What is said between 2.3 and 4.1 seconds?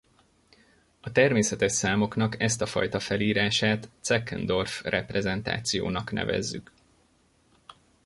ezt a fajta felírását